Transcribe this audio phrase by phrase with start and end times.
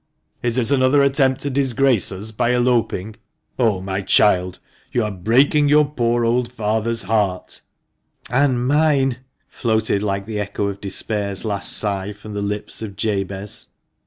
[0.41, 3.17] "Is this another attempt to disgrace us by eloping?
[3.59, 4.59] Oh, my child, my child,
[4.93, 7.61] you are breaking your poor old father's heart!"
[8.31, 9.17] "And mine!"
[9.47, 13.67] floated like the echo of despair's last sigh from the lips of Jabez.